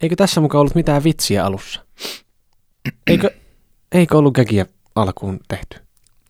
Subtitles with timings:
[0.00, 1.84] Eikö tässä mukaan ollut mitään vitsiä alussa?
[3.06, 3.30] Eikö,
[3.92, 5.78] eikö ollut käkiä alkuun tehty?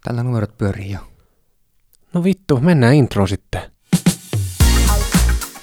[0.04, 0.98] Tällä numerot pyörii jo.
[2.12, 3.62] No vittu, mennään intro sitten.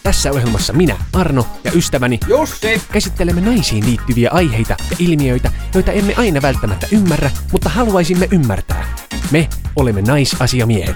[0.03, 2.81] Tässä ohjelmassa minä, Arno ja ystäväni Jussi!
[2.91, 8.95] käsittelemme naisiin liittyviä aiheita ja ilmiöitä, joita emme aina välttämättä ymmärrä, mutta haluaisimme ymmärtää.
[9.31, 10.95] Me olemme naisasiamiehet.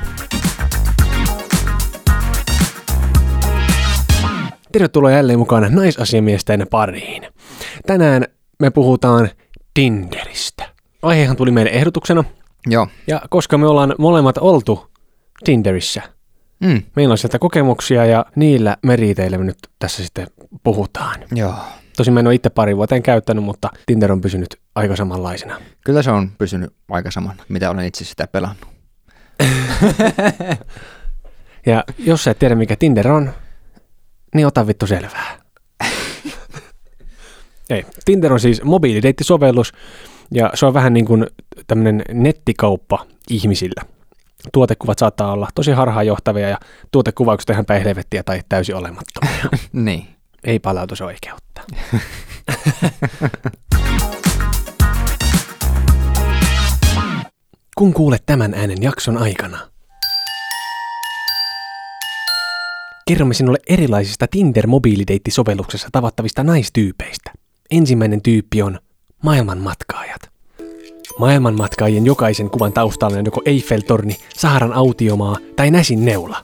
[4.77, 7.23] Tervetuloa jälleen mukaan naisasiamiesten pariin.
[7.87, 8.25] Tänään
[8.59, 9.29] me puhutaan
[9.73, 10.69] Tinderistä.
[11.01, 12.23] Aihehan tuli meille ehdotuksena,
[12.67, 12.87] Joo.
[13.07, 14.91] ja koska me ollaan molemmat oltu
[15.43, 16.01] Tinderissä,
[16.59, 16.83] Mm.
[16.95, 20.27] meillä on sieltä kokemuksia ja niillä meriteillä me nyt tässä sitten
[20.63, 21.19] puhutaan.
[21.35, 21.53] Joo.
[21.97, 25.61] Tosin mä en ole itse pari vuoteen käyttänyt, mutta Tinder on pysynyt aika samanlaisena.
[25.85, 28.67] Kyllä se on pysynyt aika samana, mitä olen itse sitä pelannut.
[31.65, 33.31] Ja jos sä et tiedä, mikä Tinder on,
[34.35, 35.37] niin ota vittu selvää.
[37.69, 39.73] Ei, Tinder on siis mobiilideittisovellus,
[40.31, 41.27] ja se on vähän niin kuin
[41.67, 43.81] tämmöinen nettikauppa ihmisillä.
[44.53, 46.59] Tuotekuvat saattaa olla tosi harhaanjohtavia ja
[46.91, 49.45] tuotekuvaukset ihan päin helvettiä tai täysin olemattomia.
[49.73, 50.07] Niin.
[50.43, 51.61] Ei palautusoikeutta.
[57.77, 59.57] Kun kuulet tämän äänen jakson aikana,
[63.07, 67.31] kerromme sinulle erilaisista Tinder-mobiilideittisovelluksessa tavattavista naistyypeistä.
[67.71, 68.79] Ensimmäinen tyyppi on
[69.23, 70.21] maailmanmatkaajat.
[71.19, 76.37] Maailmanmatkaajien jokaisen kuvan taustalla on joko Eiffel-torni, Saharan autiomaa tai Näsin neula.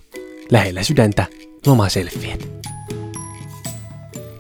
[0.51, 1.25] Lähellä sydäntä
[1.65, 2.63] lomaselfiet.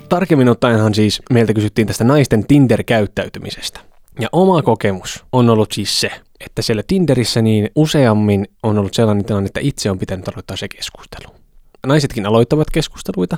[0.09, 3.79] Tarkemmin ottaenhan siis meiltä kysyttiin tästä naisten Tinder-käyttäytymisestä.
[4.19, 9.25] Ja oma kokemus on ollut siis se, että siellä Tinderissä niin useammin on ollut sellainen
[9.25, 11.42] tilanne, että itse on pitänyt aloittaa se keskustelu.
[11.87, 13.37] Naisetkin aloittavat keskusteluita,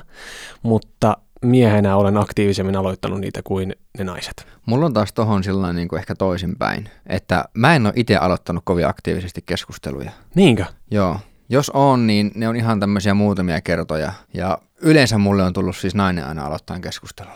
[0.62, 4.46] mutta miehenä olen aktiivisemmin aloittanut niitä kuin ne naiset.
[4.66, 8.64] Mulla on taas tohon sillä niin kuin ehkä toisinpäin, että mä en ole itse aloittanut
[8.66, 10.10] kovin aktiivisesti keskusteluja.
[10.34, 10.64] Niinkö?
[10.90, 11.20] Joo.
[11.48, 14.12] Jos on, niin ne on ihan tämmöisiä muutamia kertoja.
[14.34, 17.32] Ja yleensä mulle on tullut siis nainen aina aloittaa keskustelun.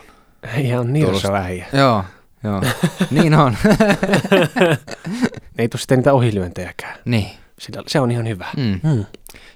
[0.57, 1.31] Ihan nirsa Tuosta.
[1.31, 1.65] vähiä.
[1.73, 2.03] Joo,
[2.43, 2.61] joo.
[3.11, 3.57] niin on.
[5.57, 6.99] Ei tule sitten niitä ohilyöntejäkään.
[7.05, 7.31] niin.
[7.59, 8.45] Sitä, se on ihan hyvä.
[8.57, 8.79] Mm.
[8.83, 9.05] Mm.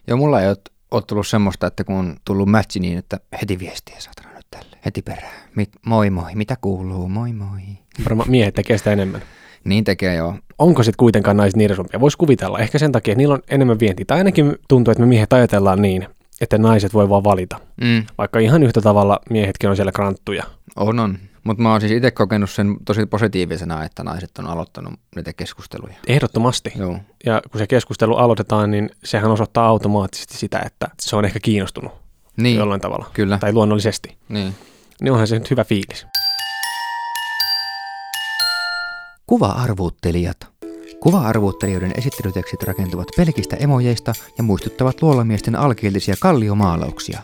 [0.08, 0.58] Ja mulla ei ole,
[0.92, 4.78] ole tullut semmoista, että kun on tullut matchi niin, että heti viestiä saatana nyt tälle.
[4.86, 5.34] Heti perään.
[5.56, 7.10] Mit, moi moi, mitä kuuluu?
[7.10, 7.62] Moi moi.
[8.06, 9.22] Varmaan miehet tekee sitä enemmän.
[9.64, 10.36] Niin tekee joo.
[10.60, 12.00] onko sitten kuitenkaan naiset nirsumpia?
[12.00, 12.60] Voisi kuvitella.
[12.60, 14.06] Ehkä sen takia, että niillä on enemmän vientiä.
[14.06, 16.08] Tai ainakin tuntuu, että me miehet ajatellaan niin,
[16.42, 17.60] että naiset voi vaan valita.
[17.82, 20.44] Mm, Vaikka ihan yhtä tavalla miehetkin on siellä kranttuja.
[20.76, 21.18] on on.
[21.46, 25.94] Mutta mä oon siis itse kokenut sen tosi positiivisena, että naiset on aloittanut niitä keskusteluja.
[26.08, 26.74] Ehdottomasti.
[26.76, 27.00] Joo.
[27.26, 31.92] Ja kun se keskustelu aloitetaan, niin sehän osoittaa automaattisesti sitä, että se on ehkä kiinnostunut
[32.38, 33.10] Niin, jollain tavalla.
[33.14, 33.38] kyllä.
[33.38, 34.18] Tai luonnollisesti.
[34.30, 34.56] Niin.
[35.02, 36.06] Niin onhan se nyt hyvä fiilis.
[39.28, 40.48] Kuva-arvuuttelijat.
[41.00, 47.22] Kuva-arvuuttelijoiden esittelytekstit rakentuvat pelkistä emojeista ja muistuttavat luolamiesten alkeellisia kalliomaalauksia.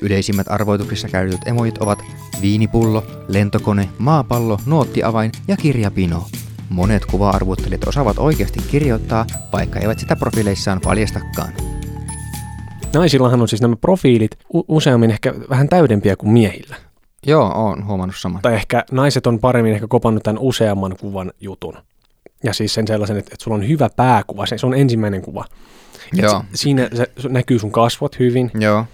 [0.00, 2.02] Yleisimmät arvoituksissa käytetyt emojit ovat
[2.42, 6.24] viinipullo, lentokone, maapallo, nuottiavain ja kirjapino.
[6.70, 11.52] Monet kuva-arvuuttelijat osaavat oikeasti kirjoittaa, vaikka eivät sitä profiileissaan paljastakaan.
[12.94, 14.30] Naisillahan on siis nämä profiilit
[14.68, 16.76] useammin ehkä vähän täydempiä kuin miehillä.
[17.26, 18.42] Joo, oon huomannut saman.
[18.42, 21.74] Tai ehkä naiset on paremmin ehkä kopannut tämän useamman kuvan jutun.
[22.44, 25.44] Ja siis sen sellaisen, että, että sulla on hyvä pääkuva, se, se on ensimmäinen kuva.
[26.12, 26.44] Et Joo.
[26.54, 28.84] Siinä se näkyy sun kasvot hyvin Joo,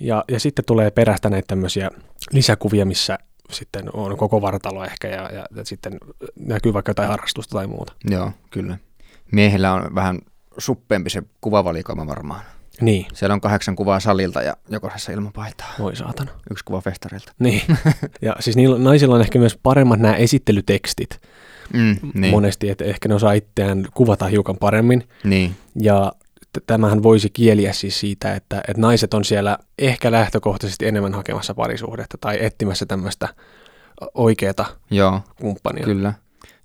[0.00, 1.90] ja, ja sitten tulee perästä näitä tämmöisiä
[2.32, 3.18] lisäkuvia, missä
[3.52, 5.98] sitten on koko vartalo ehkä ja, ja, ja sitten
[6.36, 7.92] näkyy vaikka jotain harrastusta tai muuta.
[8.10, 8.78] joo, kyllä.
[9.32, 10.18] Miehillä on vähän
[10.58, 12.40] suppeempi se kuvavalikoima varmaan.
[12.80, 15.74] Niin, Siellä on kahdeksan kuvaa salilta ja jokaisessa ilman paitaa.
[15.78, 16.30] voi saatana.
[16.50, 17.32] Yksi kuva festarilta.
[17.38, 17.62] Niin.
[18.22, 21.20] ja siis niillä, naisilla on ehkä myös paremmat nämä esittelytekstit
[21.72, 22.30] Mm, niin.
[22.30, 25.08] monesti, että ehkä ne osaa itseään kuvata hiukan paremmin.
[25.24, 25.56] niin.
[25.80, 26.12] Ja
[26.66, 32.18] tämähän voisi kieliä siis siitä, että, että naiset on siellä ehkä lähtökohtaisesti enemmän hakemassa parisuhdetta
[32.20, 33.28] tai etsimässä tämmöistä
[34.14, 35.84] oikeata Joo, kumppania.
[35.84, 36.12] kyllä.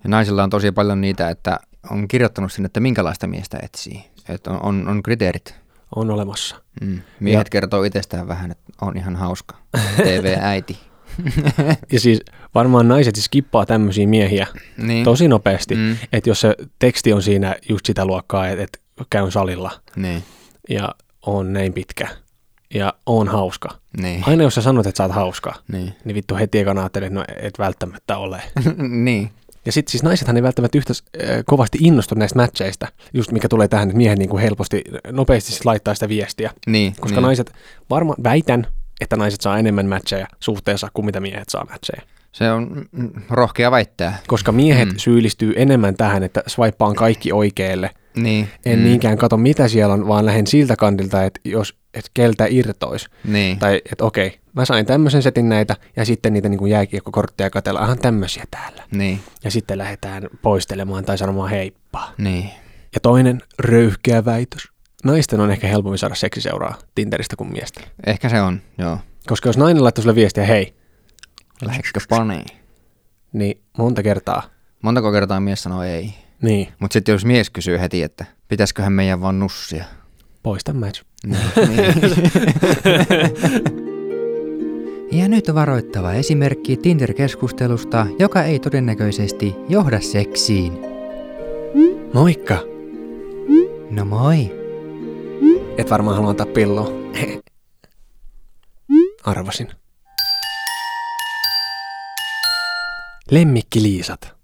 [0.04, 1.60] Ja naisilla on tosi paljon niitä, että
[1.90, 4.04] on kirjoittanut sinne, että minkälaista miestä etsii.
[4.28, 5.54] Että on, on, on kriteerit.
[5.96, 6.56] On olemassa.
[6.80, 7.00] Mm.
[7.20, 9.56] Miehet kertoo itsestään vähän, että on ihan hauska.
[9.96, 10.78] TV-äiti.
[11.92, 12.20] Ja siis
[12.54, 14.46] varmaan naiset skippaa tämmöisiä miehiä
[14.76, 15.04] niin.
[15.04, 15.96] tosi nopeasti, Mm.
[16.12, 18.78] että jos se teksti on siinä just sitä luokkaa, että, että
[19.10, 20.22] käyn salilla Niin.
[20.68, 20.94] ja
[21.26, 22.08] on näin pitkä
[22.74, 23.68] ja on hauska.
[24.00, 24.22] Niin.
[24.26, 25.92] Aina jos sä sanot, että sä oot hauska, niin.
[26.04, 28.42] niin vittu heti ekana ajattelet, että no et välttämättä ole.
[29.04, 29.30] niin.
[29.66, 30.92] Ja sitten siis naisethan ei välttämättä yhtä
[31.22, 35.52] äh, kovasti innostu näistä matcheista, just mikä tulee tähän, että miehet niin kuin helposti, nopeasti
[35.52, 36.50] sit laittaa sitä viestiä.
[36.66, 36.94] Niin.
[37.00, 37.22] Koska niin.
[37.22, 37.52] naiset,
[37.90, 38.66] varmaan väitän,
[39.00, 42.02] että naiset saa enemmän matcheja suhteessa kuin mitä miehet saa matcheja.
[42.32, 42.86] Se on
[43.30, 44.18] rohkea väittää.
[44.26, 44.96] Koska miehet Mm.
[44.96, 47.90] syyllistyy enemmän tähän, että swipaan kaikki oikealle.
[48.16, 48.48] Niin.
[48.66, 48.84] En mm.
[48.84, 53.08] niinkään kato mitä siellä on, vaan lähden siltä kantilta, että jos et keltä irtois.
[53.24, 53.58] Niin.
[53.58, 57.80] Tai että okei, mä sain tämmöisen setin näitä ja sitten niitä niin kuin jääkiekkokortteja katella,
[57.80, 58.82] ahan tämmöisiä täällä.
[58.90, 59.20] Niin.
[59.44, 62.12] Ja sitten lähdetään poistelemaan tai sanomaan heippa.
[62.18, 62.50] Niin.
[62.94, 64.68] Ja toinen röyhkeä väitös.
[65.04, 67.84] Naisten on ehkä helpommin saada seksiseuraa Tinderistä kuin miesten.
[68.06, 68.98] Ehkä se on, joo.
[69.26, 70.74] Koska jos nainen laittaa sulle viestiä, hei,
[71.62, 72.44] Lähetkö paneen?
[73.32, 74.42] niin monta kertaa.
[74.82, 76.14] Montako kertaa mies sanoo ei?
[76.44, 79.84] Niin, Mutta sitten jos mies kysyy heti, että pitäisiköhän meidän vaan nussia.
[80.42, 81.02] poista match.
[81.26, 81.40] Niin.
[85.20, 90.72] ja nyt varoittava esimerkki Tinder-keskustelusta, joka ei todennäköisesti johda seksiin.
[92.14, 92.58] Moikka!
[93.90, 94.52] No moi.
[95.78, 96.90] Et varmaan halua antaa pilloa.
[99.24, 99.68] Arvasin.
[103.30, 104.34] Lemmikkiliisat.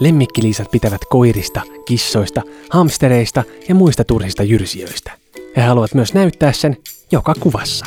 [0.00, 5.12] Lemmikkiliisat pitävät koirista, kissoista, hamstereista ja muista turhista jyrsijöistä.
[5.56, 6.76] He haluavat myös näyttää sen
[7.12, 7.86] joka kuvassa.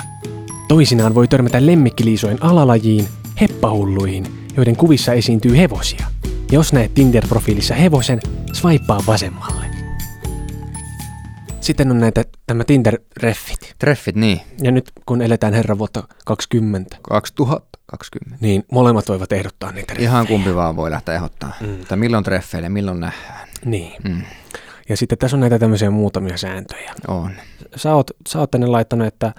[0.68, 3.07] Toisinaan voi törmätä lemmikkiliisojen alalajiin,
[3.42, 4.25] heppahulluihin,
[4.57, 6.06] joiden kuvissa esiintyy hevosia.
[6.51, 8.19] Jos näet Tinder-profiilissa hevosen,
[8.54, 9.72] swipea vasemmalle.
[11.63, 13.74] Sitten on näitä, tämä Tinder-reffit.
[13.80, 14.42] Treffit, niin.
[14.62, 18.38] Ja nyt kun eletään herran vuotta 20, 2020.
[18.42, 20.10] niin molemmat voivat ehdottaa niitä reffejä.
[20.10, 21.54] Ihan kumpi vaan voi lähteä ehdottaa.
[21.62, 21.86] Mm.
[21.88, 23.48] Tai milloin treffeille, milloin nähdään.
[23.65, 23.94] Niin.
[24.04, 24.21] Mm.
[24.89, 26.94] Ja sitten tässä on näitä tämmöisiä muutamia sääntöjä.
[27.07, 27.31] On.
[27.75, 29.33] Sä oot, sä oot tänne laittanut, että,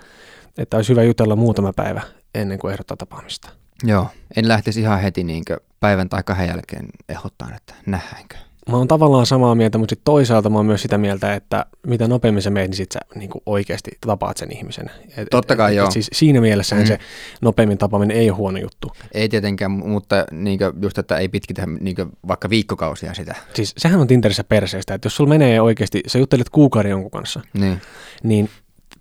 [0.58, 2.02] että olisi hyvä jutella muutama päivä
[2.34, 3.48] ennen kuin ehdottaa tapaamista.
[3.82, 4.08] Joo.
[4.36, 8.36] En lähtisi ihan heti niinkö päivän tai kahden jälkeen ehdottaa, että nähdäänkö.
[8.70, 12.08] Mä oon tavallaan samaa mieltä, mutta sit toisaalta mä oon myös sitä mieltä, että mitä
[12.08, 14.90] nopeammin sä meet, niin sit sä niin oikeasti tapaat sen ihmisen.
[15.16, 15.86] Et, Totta kai, et, joo.
[15.86, 16.88] Et siis siinä mielessähän Mm.
[16.88, 16.98] se
[17.42, 18.92] nopeammin tapaaminen ei ole huono juttu.
[19.14, 23.34] Ei tietenkään, mutta niinkö just, että ei pitkitä niinkö vaikka viikkokausia sitä.
[23.54, 27.40] Siis sehän on Tinderissä perseestä, että jos sulla menee oikeasti, sä juttelet kuukauden jonkun kanssa,
[27.54, 27.80] Niin.
[28.22, 28.50] niin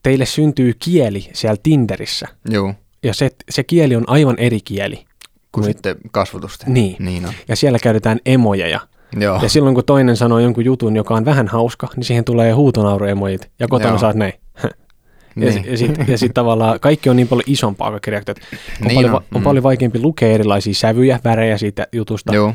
[0.04, 2.28] teille syntyy kieli siellä Tinderissä.
[2.50, 2.74] Joo.
[3.04, 4.96] Ja se, se kieli on aivan eri kieli.
[4.96, 5.06] Kun
[5.52, 6.74] Kuin- sitten kasvotusten.
[6.74, 6.96] Niin.
[7.00, 7.34] Niin on.
[7.48, 8.80] Ja siellä käytetään emojeja.
[9.18, 9.40] Joo.
[9.42, 13.50] Ja silloin kun toinen sanoo jonkun jutun, joka on vähän hauska, niin siihen tulee huutonauruemojit.
[13.60, 13.98] Ja kotona Joo.
[13.98, 14.34] saat näin.
[15.36, 15.66] Ja, Niin.
[15.72, 18.32] ja sitten ja sit tavallaan kaikki on niin paljon isompaa kaikki.
[18.32, 18.36] On,
[18.88, 19.44] Niin paljon, on, on mm.
[19.44, 22.36] paljon vaikeampi lukea erilaisia sävyjä, värejä siitä jutusta.
[22.36, 22.54] Joo.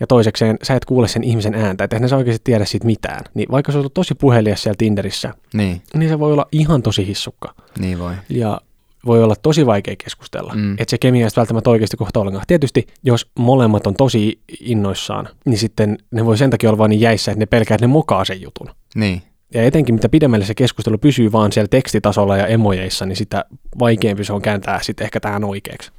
[0.00, 3.24] Ja toisekseen sä et kuule sen ihmisen ääntä, että eihän sä oikeasti tiedä siitä mitään.
[3.34, 5.82] Niin vaikka se on tosi puhelias siellä Tinderissä, Niin.
[5.94, 7.54] niin se voi olla ihan tosi hissukka.
[7.78, 8.12] Niin voi.
[8.28, 8.60] Ja
[9.06, 10.52] voi olla tosi vaikea keskustella.
[10.54, 10.72] Mm.
[10.72, 12.44] Että se kemia ei välttämättä oikeasti kohta ollenkaan.
[12.46, 17.00] Tietysti, jos molemmat on tosi innoissaan, niin sitten ne voi sen takia olla vaan niin
[17.00, 18.70] jäissä, että ne pelkää, että ne mokaa sen jutun.
[18.94, 19.22] Niin.
[19.54, 23.44] Ja etenkin mitä pidemmälle se keskustelu pysyy vaan siellä tekstitasolla ja emojeissa, niin sitä
[23.78, 25.90] vaikeampi se on kääntää sitten ehkä tähän oikeaksi.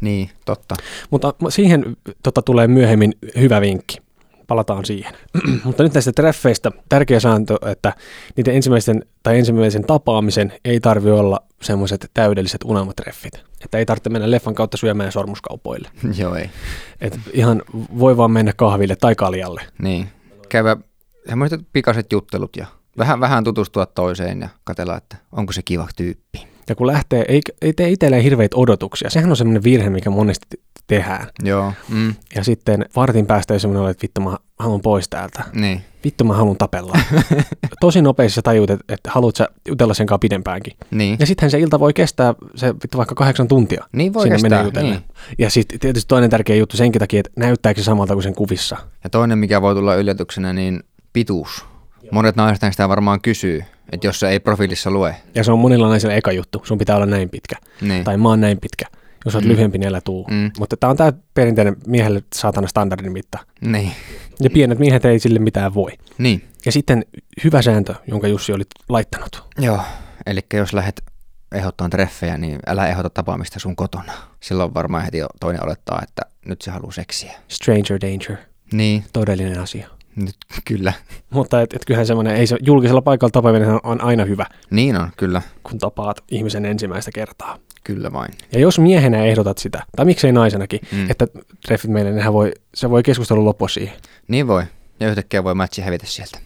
[0.00, 0.74] Niin, totta.
[1.10, 3.98] Mutta siihen tota, tulee myöhemmin hyvä vinkki.
[4.48, 5.14] Palataan siihen.
[5.64, 7.92] Mutta nyt näistä treffeistä tärkeä sääntö, että
[8.36, 13.32] niiden ensimmäisen tai ensimmäisen tapaamisen ei tarvi olla semmoiset täydelliset unelmatreffit.
[13.64, 15.90] Että ei tarvitse mennä leffan kautta syömään sormuskaupoille.
[16.20, 16.50] Joo, ei.
[17.00, 17.62] Et ihan
[17.98, 19.62] voi vaan mennä kahville tai kaljalle.
[19.82, 20.08] Niin.
[20.48, 20.76] Käydä
[21.28, 22.66] semmoiset pikaiset juttelut ja
[22.98, 26.57] vähän, vähän tutustua toiseen ja katsella, että onko se kiva tyyppi.
[26.68, 29.10] Ja kun lähtee, ei, ei tee itselleen hirveitä odotuksia.
[29.10, 31.26] Sehän on semmoinen virhe, mikä monesti tehdään.
[31.42, 31.72] Joo.
[31.88, 32.14] Mm.
[32.34, 35.42] Ja sitten vartin päästä ei semmoinen ole, että vittu mä haluan pois täältä.
[35.52, 35.82] Niin.
[36.04, 36.98] Vittu mä haluan tapella.
[37.80, 40.72] Tosi nopeasti sä tajuut, että, että haluat sä jutella sen kanssa pidempäänkin.
[40.90, 41.16] Niin.
[41.20, 43.84] Ja sittenhän se ilta voi kestää se vittu vaikka kahdeksan tuntia.
[43.92, 44.92] Niin voi Siinä kestää, jutellen.
[44.92, 45.02] niin.
[45.38, 48.76] Ja sitten tietysti toinen tärkeä juttu senkin takia, että näyttääkö se samalta kuin sen kuvissa.
[49.04, 51.64] Ja toinen, mikä voi tulla yllätyksenä, niin pituus.
[52.12, 55.16] Monet naiset sitä varmaan kysyy, että jos se ei profiilissa lue.
[55.34, 56.62] Ja se on monilla naisilla eka juttu.
[56.64, 57.56] Sun pitää olla näin pitkä.
[57.80, 58.04] Niin.
[58.04, 58.86] Tai mä oon näin pitkä.
[59.24, 59.50] Jos oot Mm.
[59.50, 60.26] lyhyempi, niin älä tuu.
[60.30, 60.50] Mm.
[60.58, 63.38] Mutta tää on tää perinteinen miehelle saatana standardin mitta.
[63.60, 63.92] Niin.
[64.40, 65.90] Ja pienet miehet ei sille mitään voi.
[66.18, 66.48] Niin.
[66.66, 67.04] Ja sitten
[67.44, 69.44] hyvä sääntö, jonka Jussi oli laittanut.
[69.58, 69.80] Joo.
[70.26, 71.02] Eli jos lähdet
[71.54, 74.12] ehdottaa treffejä, niin älä ehdota tapaamista sun kotona.
[74.40, 77.32] Silloin varmaan heti toinen olettaa, että nyt se haluaa seksiä.
[77.48, 78.36] Stranger danger.
[78.72, 79.88] Niin, Todellinen asia.
[80.24, 80.36] Nyt
[80.68, 80.92] kyllä.
[81.30, 85.08] Mutta et, et kyllähän semmoinen, ei se julkisella paikalla tapaaminen on aina hyvä, Niin on,
[85.16, 85.42] kyllä.
[85.62, 87.58] kun tapaat ihmisen ensimmäistä kertaa.
[87.84, 88.30] Kyllä vain.
[88.52, 91.10] Ja jos miehenä ehdotat sitä, tai miksei naisenakin, Mm.
[91.10, 91.26] että
[91.66, 93.94] treffit meille, nehän voi, se voi keskustelu loppua siihen.
[94.28, 94.62] Niin voi.
[95.00, 96.38] Ja yhtäkkiä voi matchi hävitä sieltä.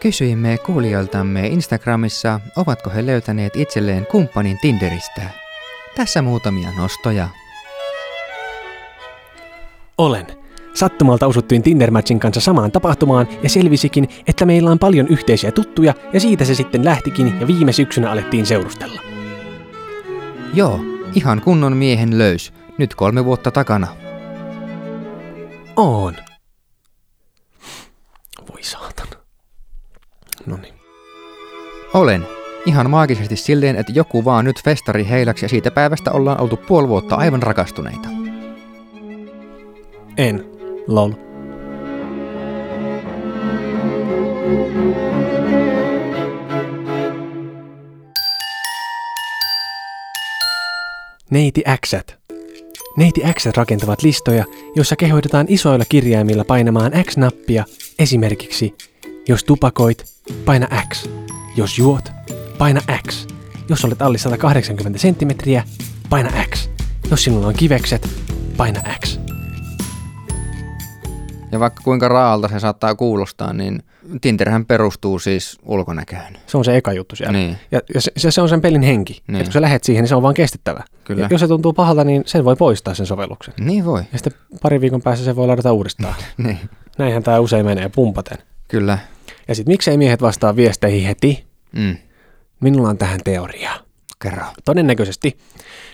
[0.00, 5.22] Kysyimme kuulijoiltamme Instagramissa, ovatko he löytäneet itselleen kumppanin Tinderistä.
[5.96, 7.28] Tässä muutamia nostoja.
[9.98, 10.26] Olen.
[10.76, 16.20] Sattumalta osuttiin Tinder-matchin kanssa samaan tapahtumaan ja selvisikin, että meillä on paljon yhteisiä tuttuja ja
[16.20, 19.00] siitä se sitten lähtikin ja viime syksynä alettiin seurustella.
[20.54, 20.80] Joo,
[21.14, 22.52] ihan kunnon miehen löys.
[22.78, 23.86] Nyt kolme vuotta takana.
[25.76, 26.14] On.
[28.52, 29.20] Voi saatana.
[30.46, 30.74] No niin.
[31.94, 32.26] Olen.
[32.66, 36.88] Ihan maagisesti silleen, että joku vaan nyt festari heilaksi ja siitä päivästä ollaan oltu puoli
[36.88, 38.08] vuotta aivan rakastuneita.
[40.16, 40.55] En.
[40.86, 41.12] Lol.
[51.30, 52.16] Neiti Xät.
[52.96, 54.44] Neiti X rakentavat listoja,
[54.76, 57.64] joissa kehoitetaan isoilla kirjaimilla painamaan X-nappia,
[57.98, 58.74] esimerkiksi
[59.28, 60.04] jos tupakoit,
[60.44, 61.08] paina X.
[61.56, 62.12] Jos juot,
[62.58, 63.26] paina X.
[63.68, 65.64] Jos olet alle 180 senttimetriä,
[66.10, 66.68] paina X.
[67.10, 68.08] Jos sinulla on kivekset,
[68.56, 69.25] paina X.
[71.56, 73.82] Ja vaikka kuinka raalta se saattaa kuulostaa, niin
[74.20, 76.36] Tinderhän perustuu siis ulkonäköön.
[76.46, 77.32] Se on se eka juttu siellä.
[77.32, 77.56] Niin.
[77.70, 79.22] Ja, ja se, se, on sen pelin henki.
[79.26, 79.36] Niin.
[79.36, 80.84] Että kun sä lähet siihen, niin se on vaan kestettävä.
[81.04, 81.22] Kyllä.
[81.22, 83.54] Ja jos se tuntuu pahalta, niin sen voi poistaa sen sovelluksen.
[83.60, 84.02] Niin voi.
[84.12, 84.32] Ja sitten
[84.62, 86.14] pari viikon päässä se voi ladata uudestaan.
[86.44, 86.58] Niin.
[86.98, 88.38] Näinhän tämä usein menee pumpaten.
[88.68, 88.98] Kyllä.
[89.48, 91.46] Ja sitten miksei miehet vastaa viesteihin heti?
[91.72, 91.96] Mm.
[92.60, 93.70] Minulla on tähän teoria.
[94.22, 94.44] Kerro.
[94.64, 95.38] Todennäköisesti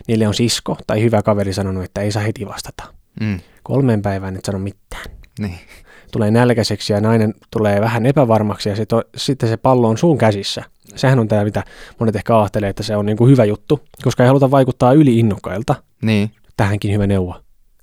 [0.09, 2.85] niille on sisko tai hyvä kaveri sanonut, että ei saa heti vastata.
[3.21, 3.41] Mm.
[3.63, 5.22] Kolmeen päivään et sano mitään.
[5.39, 5.59] Niin.
[6.13, 10.19] Tulee nälkäiseksi ja nainen tulee vähän epävarmaksi ja sit on, sitten se pallo on sun
[10.19, 10.65] käsissä.
[10.95, 11.65] Sehän on tämä, mitä
[12.01, 15.19] monet ehkä ajattelee, että se on niin kuin hyvä juttu, koska ei haluta vaikuttaa yli
[15.19, 15.75] innokkailta.
[16.03, 16.31] Niin.
[16.57, 17.37] Tähänkin hyvä neuvo.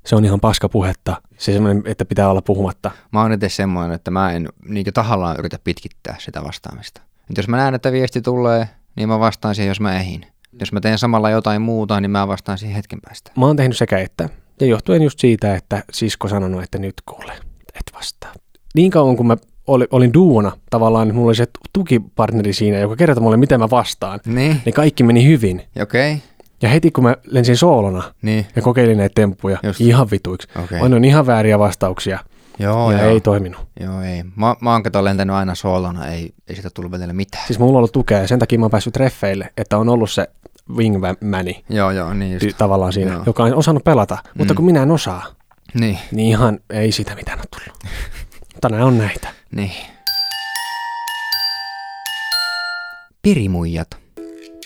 [0.06, 1.22] Se on ihan paska puhetta.
[1.38, 2.92] Se semmoinen, että pitää olla puhumatta.
[3.12, 7.02] Mä oon itse semmoinen, että mä en niin tahallaan yritä pitkittää sitä vastaamista.
[7.30, 10.26] Et jos mä näen, että viesti tulee, niin mä vastaan siihen, jos mä ehin.
[10.60, 13.32] Jos mä teen samalla jotain muuta, niin mä vastaan siihen hetken päästä.
[13.38, 14.30] Mä oon tehnyt sekä että.
[14.60, 17.34] Ja johtuen just siitä, että sisko sanonut, että nyt kuule,
[17.76, 18.34] et vastaa.
[18.76, 19.38] Niin kauan kun mä
[19.68, 23.70] oli, olin duona, tavallaan että mulla oli se tukipartneri siinä, joka kertoi mulle, miten mä
[23.70, 24.62] vastaan, Niin.
[24.66, 25.62] niin kaikki meni hyvin.
[25.82, 26.14] Okei.
[26.14, 26.24] Okay.
[26.62, 28.46] Ja heti kun mä lensin soolona Niin.
[28.56, 29.82] ja kokeilin näitä temppuja, Just.
[29.82, 30.48] ihan vituiksi.
[30.64, 30.80] Okay.
[31.08, 32.20] ihan vääriä vastauksia
[32.60, 33.12] Joo, ja joo.
[33.12, 33.68] ei toiminut.
[33.80, 34.24] Joo, ei.
[34.36, 37.48] Mä, mä oon kato lentänyt aina soolona, ei, ei siitä tullut välillä mitään.
[37.48, 40.12] Siis mulla on ollut tukea ja sen takia mä oon päässyt treffeille, että on ollut
[40.12, 40.28] se
[40.76, 42.58] wingmani Joo, joo, niin just.
[42.58, 43.24] tavallaan siinä, Joo.
[43.26, 44.18] joka on osannut pelata.
[44.38, 44.56] Mutta Mm.
[44.56, 45.26] kun minä en osaa,
[45.74, 47.84] Niin, niin ihan ei sitä mitään ole tullut.
[48.54, 49.30] Mutta nämä on näitä.
[49.56, 49.72] niin.
[53.22, 53.88] Pirimuijat.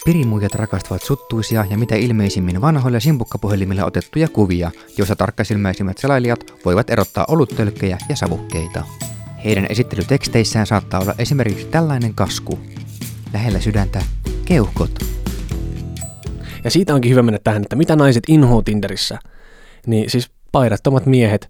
[0.05, 7.25] Pirimuijat rakastavat suttuisia ja mitä ilmeisimmin vanhoilla simpukkapuhelimilla otettuja kuvia, joissa tarkkasilmäisimmät selailijat voivat erottaa
[7.27, 8.83] oluttölkkejä ja savukkeita.
[9.45, 12.59] Heidän esittelyteksteissään saattaa olla esimerkiksi tällainen kasku.
[13.33, 14.01] Lähellä sydäntä
[14.45, 14.91] keuhkot.
[16.63, 19.19] Ja siitä onkin hyvä mennä tähän, että mitä naiset inhoo Tinderissä.
[19.87, 21.49] Niin siis paidattomat miehet.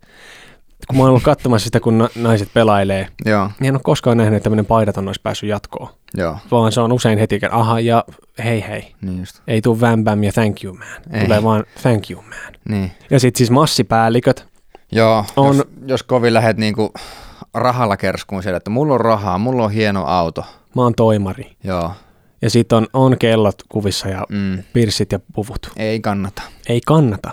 [0.87, 4.17] Kun mä oon ollut katsomassa sitä, kun na- naiset pelailee, Joo, niin en ole koskaan
[4.17, 5.89] nähnyt, että tämmöinen paidaton olisi päässyt jatkoon.
[6.17, 8.03] joo, Vaan se on usein heti, että aha ja
[8.43, 8.95] hei hei.
[9.01, 9.39] niin just.
[9.47, 10.87] Ei tuu väm bam ja thank you man.
[11.19, 11.23] Ei.
[11.25, 12.53] Tulee vaan thank you man.
[12.69, 12.91] Niin.
[13.09, 14.47] Ja sitten siis massipäälliköt.
[14.91, 16.93] Joo, On- jos, jos kovin lähdet niinku
[17.53, 20.45] rahalla kerskuun siellä, että mulla on rahaa, mulla on hieno auto.
[20.75, 21.51] Mä oon toimari.
[21.63, 21.91] Joo,
[22.43, 25.71] Ja sitten on, on kellot kuvissa ja mm, pirssit ja puvut.
[25.77, 26.41] ei kannata.
[26.69, 27.31] Ei kannata.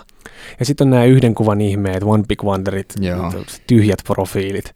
[0.59, 3.33] Ja sitten on nämä yhden kuvan ihmeet, one big wonderit, Joo.
[3.67, 4.75] tyhjät profiilit.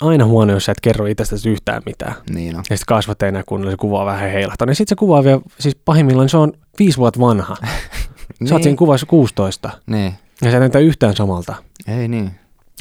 [0.00, 2.14] Aina huono, jos sä et kerro itsestäsi yhtään mitään.
[2.30, 2.62] Niin on.
[2.70, 4.70] Ja sitten näe kunnolla, se kuva vähän heilahtanut.
[4.70, 7.56] Ja sitten se kuva vielä, siis pahimmillaan se on viisi vuotta vanha.
[8.48, 9.70] Sä oot siinä kuvassa 16.
[9.86, 11.54] Niin, Ja sä näyttää yhtään samalta.
[11.88, 12.30] ei niin.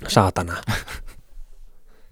[0.08, 0.54] Saatana.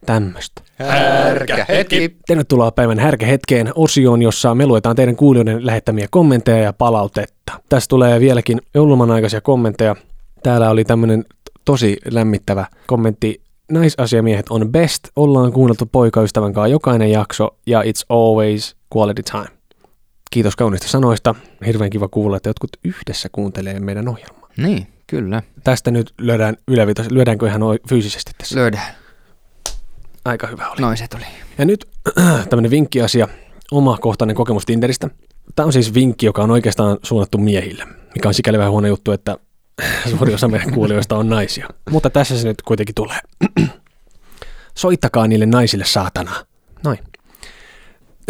[0.05, 0.61] Tämmöstä.
[0.79, 2.17] Härkä hetki.
[2.27, 7.61] Tervetuloa päivän härkähetkeen osioon, jossa me luetaan teidän kuulijoiden lähettämiä kommentteja ja palautetta.
[7.69, 9.95] Tässä tulee vieläkin jouluman aikaisia kommentteja.
[10.43, 11.25] Täällä oli tämmöinen
[11.65, 13.41] tosi lämmittävä kommentti.
[13.71, 19.47] Naisasiamiehet on best, ollaan kuunneltu poikaystävän kanssa jokainen jakso ja it's always quality time.
[20.31, 21.35] Kiitos kauniista sanoista.
[21.65, 24.49] Hirveän kiva kuulla, että jotkut yhdessä kuuntelee meidän ohjelmaa.
[24.57, 25.43] Niin, kyllä.
[25.63, 27.11] Tästä nyt lyödään ylävitos.
[27.11, 28.55] Lyödäänkö ihan fyysisesti tässä?
[28.55, 28.95] Löydään.
[30.25, 30.81] Aika hyvä oli.
[30.81, 31.23] Noiset oli.
[31.57, 31.87] Ja nyt
[32.49, 33.27] tämmöinen vinkkiasia,
[33.71, 35.09] omakohtainen kokemus Tinderistä.
[35.55, 37.85] Tämä on siis vinkki, joka on oikeastaan suunnattu miehille,
[38.15, 39.37] mikä on sikäli vähän huono juttu, että
[40.09, 41.67] suuri osa meidän kuulijoista on naisia.
[41.89, 43.17] Mutta tässä se nyt kuitenkin tulee.
[44.75, 46.45] Soittakaa niille naisille saatana.
[46.83, 46.99] Noin.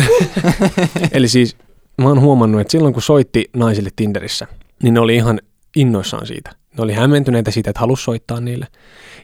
[1.11, 1.57] Eli siis
[1.97, 4.47] mä oon huomannut, että silloin kun soitti naisille Tinderissä,
[4.83, 5.39] niin ne oli ihan
[5.75, 6.60] innoissaan siitä.
[6.77, 8.67] Ne oli hämmentyneitä siitä, että halus soittaa niille.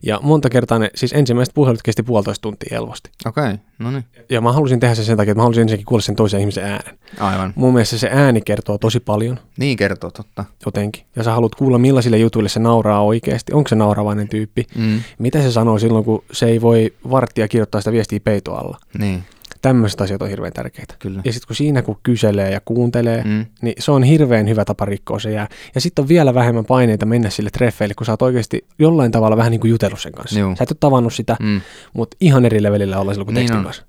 [0.03, 3.09] Ja monta kertaa ne, siis ensimmäiset puhelut kesti puolitoista tuntia helposti.
[3.25, 4.03] Okei, okay, no niin.
[4.29, 6.63] Ja mä halusin tehdä sen sen takia, että mä halusin ensinnäkin kuulla sen toisen ihmisen
[6.63, 6.97] äänen.
[7.19, 7.53] Aivan.
[7.55, 10.45] Mun mielestä se ääni kertoo tosi paljon Niin kertoo, totta.
[10.65, 11.03] jotenkin.
[11.15, 13.53] Ja sä haluat kuulla, millaisille jutuille se nauraa oikeasti.
[13.53, 14.67] Onko se nauravainen tyyppi?
[14.75, 15.01] Mm.
[15.19, 18.77] Mitä se sanoo silloin, kun se ei voi varttia kirjoittaa sitä viestiä peitoalla?
[18.97, 19.23] Niin,
[19.67, 20.95] Tämmöiset asiat on hirveän tärkeitä.
[21.00, 21.21] kyllä.
[21.25, 23.45] Ja sitten kun siinä kun kyselee ja kuuntelee, mm.
[23.62, 25.47] Niin se on hirveän hyvä tapa rikkoa se jää.
[25.75, 29.38] Ja sitten on vielä vähemmän paineita mennä sille treffeille, kun sä oot oikeasti jollain tavalla
[29.38, 30.39] vähän niin kuin jutellut sen kanssa.
[30.39, 30.55] Juu.
[30.55, 31.62] Sä et ole tavannut sitä, Mm.
[31.93, 33.63] mutta ihan eri levelillä olla silloin kuin Niin tekstin on.
[33.63, 33.83] kanssa.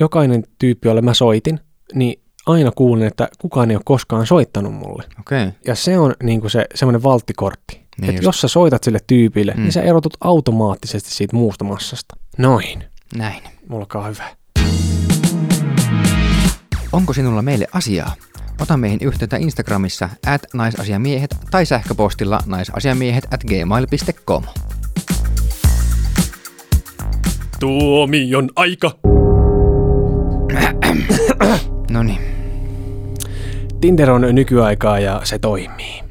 [0.00, 1.60] Jokainen tyyppi, jolle mä soitin,
[1.94, 5.04] niin aina kuulen, että kukaan ei ole koskaan soittanut mulle.
[5.20, 5.50] Okay.
[5.66, 7.74] Ja se on niin kuin se semmoinen valttikortti.
[7.74, 9.58] Niin Niin että jos sä soitat sille tyypille, mm.
[9.58, 9.62] Mm.
[9.62, 12.16] niin sä erotut automaattisesti siitä muusta massasta.
[12.38, 12.84] Noin.
[13.16, 13.42] näin.
[13.70, 14.24] Olkaa hyvä.
[16.92, 18.14] Onko sinulla meille asiaa?
[18.60, 24.44] Ota meihin yhteyttä Instagramissa at naisasiamiehet tai sähköpostilla naisasiamiehet at gmail.com.
[27.60, 28.90] Tuomion aika.
[31.90, 32.20] No niin,
[33.80, 36.02] Tinder on nykyaikaa ja se toimii.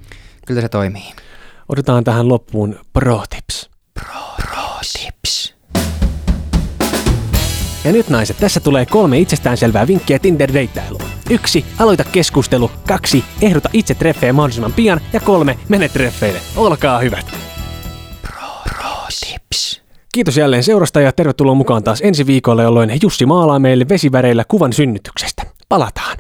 [0.46, 1.14] kyllä se toimii.
[1.70, 3.46] Otetaan tähän loppuun pro tips.
[3.46, 3.69] Tips.
[7.84, 11.04] Ja nyt naiset, tässä tulee kolme itsestäänselvää vinkkiä Tinder-deittailuun.
[11.30, 12.72] Yksi, aloita keskustelu.
[12.88, 15.02] Kaksi, ehdota itse treffejä mahdollisimman pian.
[15.14, 16.40] Ja kolme, mene treffeille.
[16.56, 17.26] Olkaa hyvät.
[19.32, 19.82] Tips.
[20.14, 24.74] Kiitos jälleen seurasta ja tervetuloa mukaan taas ensi viikolla, jolloin Jussi maalaa meille vesiväreillä kuvan
[24.74, 25.44] synnytyksestä.
[25.70, 26.18] Palataan.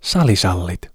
[0.00, 0.89] Salisallit.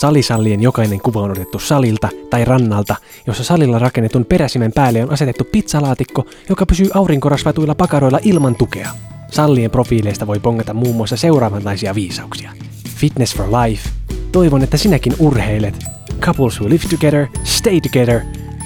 [0.00, 5.44] Salisallien jokainen kuva on otettu salilta tai rannalta, jossa salilla rakennetun peräsimen päälle on asetettu
[5.44, 8.90] pizzalaatikko, joka pysyy aurinkorasvatuilla pakaroilla ilman tukea.
[9.30, 12.52] Sallien profiileista voi pongata muun muassa seuraavanlaisia viisauksia.
[12.96, 13.90] Fitness for life.
[14.32, 15.84] Toivon, että sinäkin urheilet.
[16.20, 18.20] Couples who live together, stay together.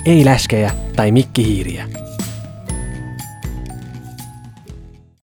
[0.07, 2.04] Ei läskejä tai mikkihiiriä.